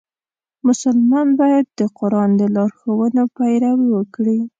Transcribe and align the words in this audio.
مسلمان 0.67 1.27
باید 1.39 1.65
د 1.79 1.81
قرآن 1.99 2.29
د 2.39 2.41
لارښوونو 2.55 3.23
پیروي 3.35 3.87
وکړي. 3.93 4.39